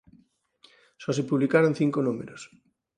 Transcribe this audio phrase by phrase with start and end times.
[1.01, 2.41] Só se publicaron cinco números.